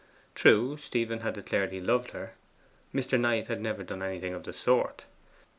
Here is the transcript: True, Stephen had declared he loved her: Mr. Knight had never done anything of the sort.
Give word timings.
True, 0.33 0.77
Stephen 0.77 1.19
had 1.19 1.35
declared 1.35 1.71
he 1.71 1.79
loved 1.79 2.09
her: 2.09 2.33
Mr. 2.91 3.19
Knight 3.19 3.45
had 3.45 3.61
never 3.61 3.83
done 3.83 4.01
anything 4.01 4.33
of 4.33 4.45
the 4.45 4.51
sort. 4.51 5.05